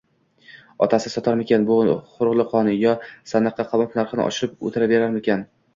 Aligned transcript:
«Otasi 0.85 1.11
sotarmikan 1.15 1.67
bu 1.69 1.77
hurliqoni, 2.15 2.75
yo 2.87 2.97
sandiqqa 3.35 3.71
qamab, 3.75 3.95
narxini 4.01 4.27
oshirib 4.29 4.59
oʼtiraverarmikan?» 4.71 5.49